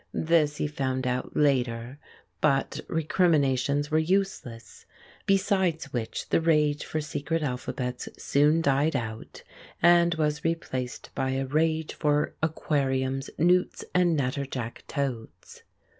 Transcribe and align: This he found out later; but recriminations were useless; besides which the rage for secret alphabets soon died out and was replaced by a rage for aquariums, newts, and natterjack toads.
This 0.15 0.57
he 0.57 0.65
found 0.65 1.05
out 1.05 1.37
later; 1.37 1.99
but 2.41 2.79
recriminations 2.87 3.91
were 3.91 3.99
useless; 3.99 4.87
besides 5.27 5.93
which 5.93 6.29
the 6.29 6.41
rage 6.41 6.83
for 6.83 6.99
secret 7.01 7.43
alphabets 7.43 8.09
soon 8.17 8.63
died 8.63 8.95
out 8.95 9.43
and 9.79 10.15
was 10.15 10.43
replaced 10.43 11.11
by 11.13 11.33
a 11.33 11.45
rage 11.45 11.93
for 11.93 12.33
aquariums, 12.41 13.29
newts, 13.37 13.85
and 13.93 14.17
natterjack 14.17 14.81
toads. 14.87 15.61